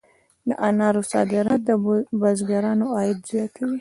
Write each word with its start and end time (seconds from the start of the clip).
د 0.47 0.49
انارو 0.67 1.01
صادرات 1.11 1.61
د 1.65 1.69
بزګرانو 2.21 2.85
عاید 2.97 3.19
زیاتوي. 3.29 3.69